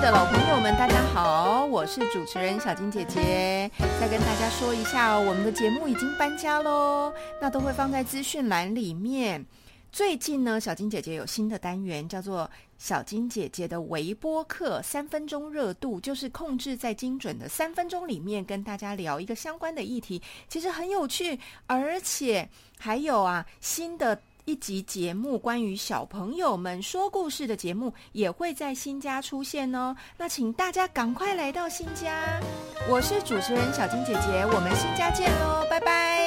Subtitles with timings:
[0.00, 3.70] 的老朋友们，大家好我是主持人小金姐姐。
[3.98, 9.44] 再跟大家说一下，我们的节目已经搬家喽，那都会放在资讯栏里面。
[9.90, 22.46] 最近呢，小金姐姐有新的单元，叫做小金姐姐的微播课，三分钟热度，就是控制在精准的三分钟里面，跟大家聊一个相关的议题，其实很有趣，而且
[22.78, 24.20] 还有啊新的。
[24.46, 32.40] 一集节目关于小朋友们说故事的节目也会在新家出现哦，那请大家赶快来到新家。
[32.88, 36.25] 我是主持人小金姐姐，我们新家见喽，拜拜。